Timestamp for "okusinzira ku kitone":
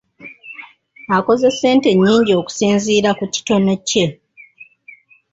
2.39-3.73